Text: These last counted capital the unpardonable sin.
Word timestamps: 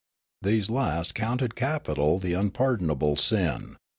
These 0.41 0.71
last 0.71 1.13
counted 1.13 1.53
capital 1.55 2.17
the 2.17 2.33
unpardonable 2.33 3.15
sin. 3.17 3.75